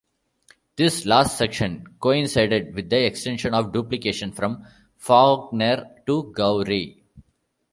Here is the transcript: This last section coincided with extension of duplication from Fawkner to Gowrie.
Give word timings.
This 0.77 1.05
last 1.05 1.37
section 1.37 1.85
coincided 1.99 2.73
with 2.73 2.91
extension 2.91 3.53
of 3.53 3.71
duplication 3.71 4.31
from 4.31 4.65
Fawkner 4.99 6.03
to 6.07 6.33
Gowrie. 6.33 7.03